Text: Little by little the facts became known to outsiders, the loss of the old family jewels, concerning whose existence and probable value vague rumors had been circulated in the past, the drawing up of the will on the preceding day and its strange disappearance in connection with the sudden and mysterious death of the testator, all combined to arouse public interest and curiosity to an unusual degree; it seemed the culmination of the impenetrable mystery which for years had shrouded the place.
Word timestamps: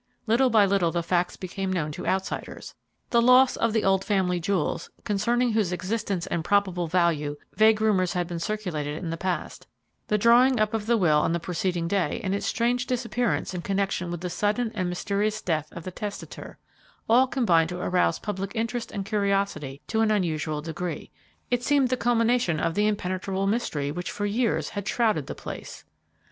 Little 0.25 0.49
by 0.49 0.65
little 0.65 0.89
the 0.89 1.03
facts 1.03 1.37
became 1.37 1.71
known 1.71 1.91
to 1.91 2.07
outsiders, 2.07 2.73
the 3.11 3.21
loss 3.21 3.55
of 3.55 3.71
the 3.71 3.83
old 3.83 4.03
family 4.03 4.39
jewels, 4.39 4.89
concerning 5.03 5.51
whose 5.51 5.71
existence 5.71 6.25
and 6.25 6.43
probable 6.43 6.87
value 6.87 7.37
vague 7.55 7.79
rumors 7.81 8.13
had 8.13 8.25
been 8.25 8.39
circulated 8.39 8.97
in 8.97 9.11
the 9.11 9.15
past, 9.15 9.67
the 10.07 10.17
drawing 10.17 10.59
up 10.59 10.73
of 10.73 10.87
the 10.87 10.97
will 10.97 11.19
on 11.19 11.33
the 11.33 11.39
preceding 11.39 11.87
day 11.87 12.19
and 12.23 12.33
its 12.33 12.47
strange 12.47 12.87
disappearance 12.87 13.53
in 13.53 13.61
connection 13.61 14.09
with 14.09 14.21
the 14.21 14.29
sudden 14.31 14.71
and 14.73 14.89
mysterious 14.89 15.39
death 15.39 15.71
of 15.71 15.83
the 15.83 15.91
testator, 15.91 16.57
all 17.07 17.27
combined 17.27 17.69
to 17.69 17.77
arouse 17.79 18.17
public 18.17 18.53
interest 18.55 18.91
and 18.91 19.05
curiosity 19.05 19.81
to 19.85 20.01
an 20.01 20.09
unusual 20.09 20.63
degree; 20.63 21.11
it 21.51 21.61
seemed 21.63 21.89
the 21.89 21.95
culmination 21.95 22.59
of 22.59 22.73
the 22.73 22.87
impenetrable 22.87 23.45
mystery 23.45 23.91
which 23.91 24.09
for 24.09 24.25
years 24.25 24.69
had 24.69 24.87
shrouded 24.87 25.27
the 25.27 25.35
place. 25.35 25.85